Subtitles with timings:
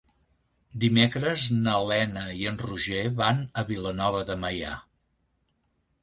[0.83, 4.71] Dimecres na Lena i en Roger van a Vilanova de Meià.